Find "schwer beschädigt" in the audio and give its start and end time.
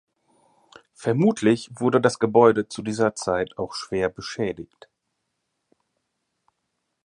3.75-4.89